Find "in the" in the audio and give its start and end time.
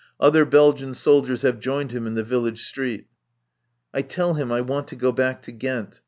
2.07-2.23